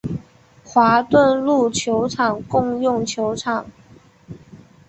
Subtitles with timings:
[0.65, 3.67] 华顿路球场共用球场。